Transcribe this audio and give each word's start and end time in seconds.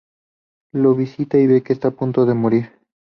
Lo 0.73 0.95
visita 0.95 1.37
y 1.37 1.45
ve 1.45 1.61
que 1.61 1.73
está 1.73 1.89
a 1.89 1.91
punto 1.91 2.25
de 2.25 2.33
morir. 2.33 2.71